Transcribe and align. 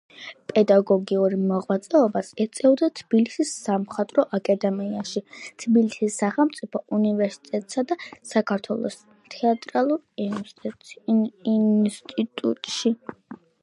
პედაგოგიურ 0.51 1.33
მოღვაწეობას 1.49 2.29
ეწეოდა 2.45 2.87
თბილისის 3.01 3.51
სამხატვრო 3.65 4.25
აკადემიაში, 4.37 5.23
თბილისის 5.65 6.17
სახელმწიფო 6.23 6.81
უნივერსიტეტსა 6.99 7.85
და 7.93 7.99
საქართველოს 8.33 8.99
თეატრალურ 9.37 10.03
ინსტიტუტში. 10.27 12.97